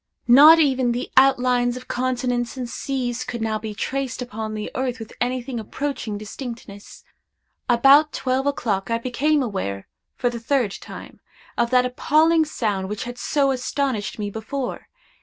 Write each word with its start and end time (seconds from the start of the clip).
Not 0.27 0.57
even 0.57 0.93
the 0.93 1.11
outlines 1.15 1.77
of 1.77 1.87
continents 1.87 2.57
and 2.57 2.67
seas 2.67 3.23
could 3.23 3.39
now 3.39 3.59
be 3.59 3.75
traced 3.75 4.19
upon 4.19 4.55
the 4.55 4.71
earth 4.73 4.97
with 4.97 5.13
anything 5.21 5.59
approaching 5.59 6.17
distinctness. 6.17 7.03
About 7.69 8.11
twelve 8.11 8.47
o'clock 8.47 8.89
I 8.89 8.97
became 8.97 9.43
aware, 9.43 9.87
for 10.15 10.31
the 10.31 10.39
third 10.39 10.71
time, 10.71 11.19
of 11.55 11.69
that 11.69 11.85
appalling 11.85 12.45
sound 12.45 12.89
which 12.89 13.03
had 13.03 13.19
so 13.19 13.51
astonished 13.51 14.17
me 14.17 14.31
before. 14.31 14.87